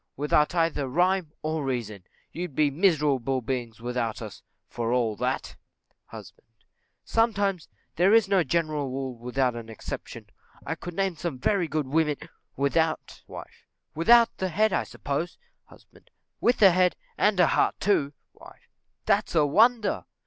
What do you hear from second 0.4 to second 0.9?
either